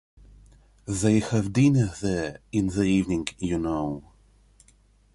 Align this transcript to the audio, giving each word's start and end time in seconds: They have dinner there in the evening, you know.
They 0.87 1.19
have 1.19 1.53
dinner 1.53 1.91
there 2.01 2.39
in 2.51 2.69
the 2.69 2.85
evening, 2.85 3.27
you 3.37 3.59
know. 3.59 4.03